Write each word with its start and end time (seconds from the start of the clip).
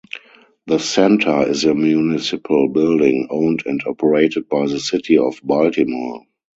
The 0.65 0.79
Center 0.79 1.47
is 1.47 1.63
a 1.63 1.75
municipal 1.75 2.69
building 2.69 3.27
owned 3.29 3.61
and 3.67 3.79
operated 3.85 4.49
by 4.49 4.65
the 4.65 4.79
City 4.79 5.19
of 5.19 5.39
Baltimore. 5.43 6.23